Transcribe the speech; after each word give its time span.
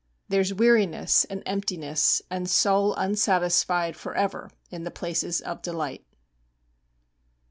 There's 0.29 0.51
weariness 0.51 1.25
and 1.25 1.43
emptiness 1.45 2.23
And 2.31 2.49
soul 2.49 2.95
unsatisfied 2.95 3.95
Forever 3.95 4.49
in 4.71 4.83
the 4.83 4.89
places 4.89 5.41
of 5.41 5.61
delight. 5.61 6.07